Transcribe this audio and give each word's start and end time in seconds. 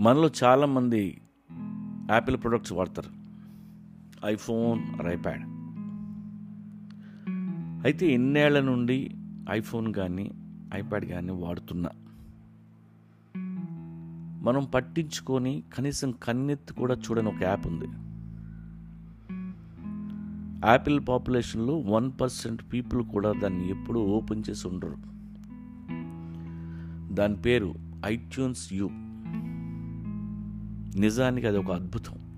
మనలో 0.00 0.30
చాలామంది 0.44 1.20
Apple 2.10 2.36
products 2.36 2.72
వాడతారు. 2.72 3.10
ఐఫోన్ 4.26 5.00
ఆర్ 5.00 5.06
ఐప్యాడ్ 5.06 5.42
అయితే 7.84 8.12
ఎన్నేళ్ళ 8.12 8.60
నుండి 8.60 9.10
ఐఫోన్ 9.50 9.94
కానీ 9.94 10.30
ఐప్యాడ్ 10.74 11.04
కానీ 11.04 11.32
వాడుతున్నా. 11.32 11.90
మనం 14.42 14.64
పట్టించుకొని 14.74 15.62
కనీసం 15.74 16.14
కన్నెత్తి 16.22 16.74
కూడా 16.74 16.94
చూడని 16.94 17.28
ఒక 17.28 17.42
యాప్ 17.42 17.66
ఉంది. 17.66 17.86
యాపిల్ 20.68 21.00
పాపులేషన్లో 21.08 21.78
వన్ 21.78 22.12
పర్సెంట్ 22.20 22.62
పీపుల్ 22.72 23.02
కూడా 23.02 23.32
దాన్ని 23.32 23.70
ఎప్పుడూ 23.70 24.00
ఓపెన్ 24.00 24.42
చేసి 24.50 24.68
ఉండరు. 24.68 24.96
దాని 27.14 27.36
పేరు 27.36 27.74
ఐట్యూన్స్ 28.06 28.74
యూ 28.74 28.90
నిజానికి 30.98 31.46
అది 31.46 31.58
ఒక 31.58 31.72
అద్భుతం. 31.72 32.30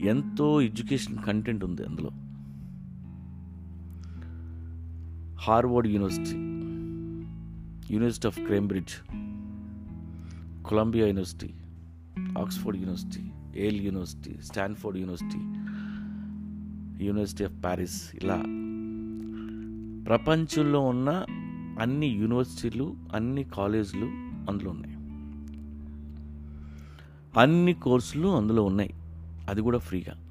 ఎంతో 0.00 0.60
ఎడ్యుకేషన్ 0.60 1.18
కంటెంట్ 1.18 1.64
ఉంది 1.64 1.82
అందులో. 1.84 2.10
Harvard 5.40 5.88
University 5.88 6.30
University 7.94 8.28
of 8.28 8.40
Cambridge 8.40 9.12
Columbia 10.66 11.06
University 11.06 11.54
Oxford 12.38 12.80
University 12.80 13.30
Yale 13.56 13.80
University 13.80 14.34
Stanford 14.42 14.98
University 14.98 15.38
University 17.04 17.44
of 17.44 17.64
Paris 17.64 18.10
ఇలా 18.14 18.36
ప్రపంచంలో 20.06 20.80
ఉన్న 20.80 21.24
అన్ని 21.80 22.06
యూనివర్సిటీలు 22.06 22.96
అన్ని 23.14 23.44
కాలేజీలు 23.44 24.06
అందులో 24.50 24.70
ఉన్నాయి. 24.70 24.89
అన్ని 27.38 27.72
కోర్సులు 27.72 28.28
అందులో 28.28 28.62
ఉన్నాయి. 28.62 28.94
అది 29.48 29.60
కూడా 29.60 29.78
ఫ్రీగా. 29.78 30.26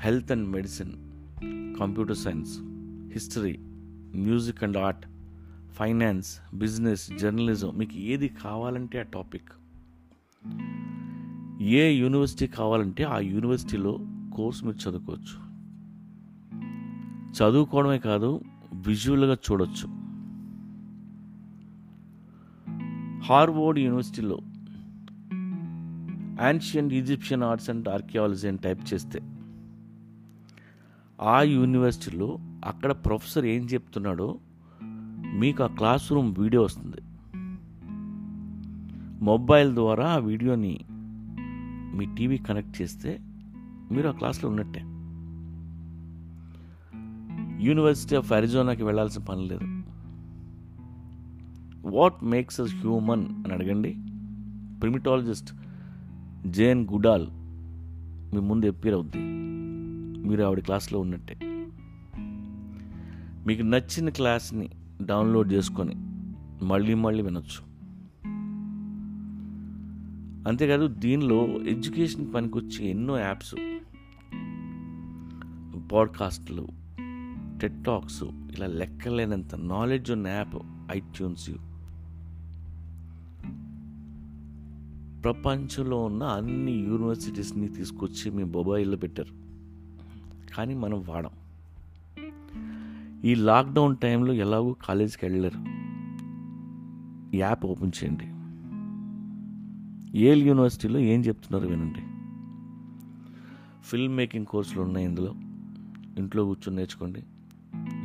Health 0.00 0.32
and 0.32 0.48
medicine 0.48 0.92
computer 1.78 2.16
science 2.16 2.58
history 3.12 3.58
music 4.14 4.64
and 4.64 4.76
art 4.76 5.06
finance 5.72 6.56
business 6.56 7.10
journalism 7.18 7.72
మీకు 7.76 7.96
ఏది 7.96 8.28
కావాలంటే 8.28 8.98
ఆ 8.98 9.02
టాపిక్. 9.02 9.48
ఏ 11.62 11.90
యూనివర్సిటీ 11.90 12.46
కావాలంటే 12.46 13.04
ఆ 13.04 13.18
యూనివర్సిటీలో 13.18 13.98
కోర్స్ 14.34 14.64
మీరు 14.64 14.90
చదువుకోవచ్చు. 14.90 15.48
చదువుకోవడమే 17.32 17.98
కాదు 17.98 18.40
విజువల్గా 18.72 19.34
చూడొచ్చు. 19.34 19.88
హార్వర్డ్ 23.24 23.78
యూనివర్సిటీలో 23.78 24.38
ancient 26.40 26.94
Egyptian 26.94 27.42
arts 27.42 27.70
and 27.70 27.88
archaeology 27.88 28.48
అని 28.48 28.58
టైప్ 28.58 28.94
చేస్తే 28.94 29.20
ఆ 31.20 31.42
యూనివర్సిటీలో 31.42 32.38
అక్కడ 32.64 32.92
ప్రొఫెసర్ 32.92 33.44
ఏం 33.44 33.62
చెప్తున్నాడో 33.64 34.38
మీకు 35.40 35.62
ఆ 35.62 35.66
క్లాస్ 35.66 36.12
రూమ్ 36.12 36.34
వీడియో 36.38 36.62
వస్తుంది. 36.62 36.96
మొబైల్ 39.24 39.74
ద్వారా 39.74 40.08
ఆ 40.08 40.16
వీడియోని 40.16 40.80
మీ 41.96 42.06
టీవీ 42.14 42.36
కనెక్ట్ 42.36 42.82
చేస్తే 42.82 43.18
మీరు 43.92 44.08
ఆ 44.08 44.12
క్లాస్లో 44.12 44.50
ఉన్నట్టే. 44.50 44.80
యూనివర్సిటీ 47.66 48.16
ఆఫ్ 48.16 48.32
అరిజోనాకి 48.32 48.82
వెళ్ళాల్సిన 48.82 49.22
పని 49.22 49.48
లేదు. 49.48 49.82
వాట్ 51.88 52.24
మేక్స్ 52.24 52.60
అస్ 52.60 52.74
హ్యూమన్ 52.74 53.26
అని 53.28 53.52
అడగండి. 53.52 53.96
ప్రిమిటాలజిస్ట్ 54.80 55.52
జేన్ 56.46 56.88
గుడాల్ 56.92 57.26
మీ 58.34 58.40
ముందు 58.40 58.66
ఎప్పీర్ 58.66 58.94
అవుద్ది. 58.94 59.18
మీరు 60.28 60.42
ఆవిడ 60.42 60.60
క్లాస్లో 60.60 61.00
ఉన్నట్టే. 61.00 61.38
మీకు 63.46 63.62
నచ్చిన 63.62 64.08
క్లాస్ని 64.08 64.68
డౌన్లోడ్ 65.02 65.52
చేసుకొని 65.52 65.94
మళ్ళీ 66.64 66.94
మళ్ళీ 66.94 67.22
వినొచ్చు. 67.22 67.68
అంతేకాదు 70.48 70.86
దీనిలో 70.86 71.46
ఎడ్యుకేషన్ 71.46 72.34
పనికొచ్చే 72.34 72.90
ఎన్నో 72.90 73.18
యాప్స్ 73.18 73.54
పాడ్కాస్ట్లు 75.92 76.68
టెక్టాక్స్ 77.62 78.24
ఇలా 78.24 78.66
లెక్కలేనంత 78.66 79.54
నాలెడ్జ్ 79.54 80.10
ఉన్న 80.10 80.28
యాప్ 80.28 80.56
ఐట్యూన్స్ 80.90 81.50
ప్రపంచంలో 85.24 86.04
ఉన్న 86.04 86.22
అన్ని 86.22 86.72
యూనివర్సిటీస్ని 86.72 87.68
తీసుకొచ్చి 87.68 88.30
మీ 88.30 88.44
మొబైల్లో 88.44 88.96
పెట్టారు. 88.96 89.34
కానీ 90.54 90.74
మనం 90.74 91.04
వాడం. 91.08 91.30
ఈ 93.24 93.34
లాక్డౌన్ 93.34 93.96
టైంలో 93.96 94.32
ఎలాగో 94.32 94.76
కాలేజీకి 94.84 95.26
వెళ్ళలేరు. 95.26 95.78
యాప్ 97.36 97.66
ఓపెన్ 97.66 97.92
చేయండి. 98.04 98.24
ఏల్ 100.18 100.42
యూనివర్సిటీలో 100.42 100.98
ఏం 100.98 101.20
చెప్తున్నారు 101.20 101.66
వినండి. 101.66 102.00
ఫిల్మ్ 103.84 104.16
మేకింగ్ 104.16 104.46
కోర్సులు 104.46 104.82
ఉన్నాయి 104.82 105.06
ఇందులో. 105.06 105.34
ఇంట్లో 106.18 106.44
కూర్చొని 106.44 106.76
నేర్చుకోండి. 106.76 107.22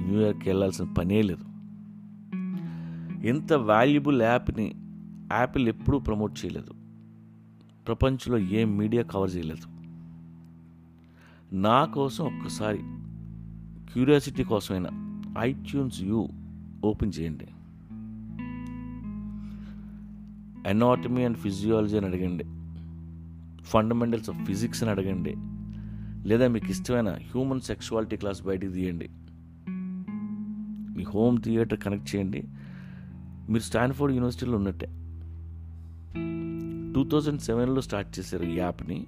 న్యూయార్క్కి 0.07 0.49
వెళ్ళాల్సిన 0.49 0.85
పనే 0.85 1.21
లేదు. 1.21 1.45
ఇంత 3.27 3.53
వాల్యుబుల్ 3.53 4.21
యాప్ని 4.21 4.75
యాపిల్ 5.31 5.67
ఎప్పుడూ 5.67 5.99
ప్రమోట్ 5.99 6.45
చేయలేదు. 6.45 6.82
ప్రపంచంలో 7.87 8.37
ఏ 8.37 8.65
మీడియా 8.65 9.03
కవర్ 9.03 9.35
చేయలేదు. 9.35 9.67
నా 11.55 11.85
కోసం 11.85 12.25
ఒక్కసారి 12.25 12.77
క్యూరియాసిటీ 13.93 14.43
కోసమైనా 14.43 14.89
ఐట్యూన్స్ 15.39 16.01
యూ 16.01 16.27
ఓపెన్ 16.83 17.11
చేయండి. 17.19 17.47
ఎనాటమీ 20.69 21.23
అండ్ 21.23 21.37
ఫిజియాలజీ 21.37 21.97
అని 21.97 22.05
అడగండి. 22.05 22.43
ఫండమెంటల్స్ 23.65 24.29
ఆఫ్ 24.29 24.45
ఫిజిక్స్ 24.45 24.83
అని 24.83 24.91
అడగండి. 24.91 25.35
లేదా 26.29 26.47
మీకు 26.47 26.65
ఇష్టమైన 26.65 27.09
హ్యూమన్ 27.09 27.61
సెక్షువాలిటీ 27.61 28.15
క్లాస్ 28.15 28.43
బయటికి 28.43 28.73
తీయండి. 28.73 29.09
మీ 30.97 31.03
హోమ్ 31.03 31.41
థియేటర్ 31.41 31.79
కనెక్ట్ 31.79 32.15
చేయండి. 32.15 32.43
మీరు 33.49 33.63
స్టాన్ఫోర్డ్ 33.63 34.15
యూనివర్సిటీలో 34.15 34.55
ఉన్నట్టే. 34.55 35.02
టూ 36.95 37.03
థౌజండ్ 37.03 37.41
సెవెన్లో 37.41 37.81
స్టార్ట్ 37.81 38.19
చేశారు 38.19 38.43
ఈ 38.43 38.55
యాప్ని 38.55 39.07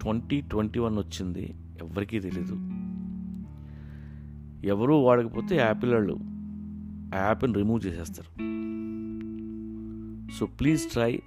ట్వంటీ 0.00 0.40
ట్వంటీ 0.40 0.78
వన్ 0.78 0.98
వచ్చింది. 0.98 1.54
ఎవరికీ 1.82 2.20
తెలీదు. 2.20 2.54
ఎవరూ 4.66 4.96
వాడకపోతే 4.96 5.56
యాపిల్ 5.56 5.92
వాళ్ళు 5.92 6.18
ఆ 7.16 7.26
యాప్ని 7.26 7.54
రిమూవ్ 7.54 7.86
చేసేస్తారు. 7.86 8.52
So 10.38 10.46
please 10.46 10.82
try 10.92 11.22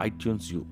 iTunes 0.00 0.54
U 0.54 0.64